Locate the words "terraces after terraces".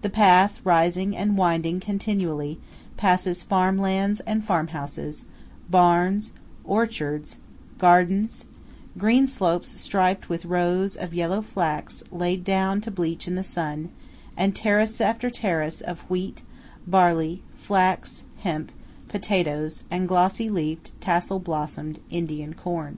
14.56-15.82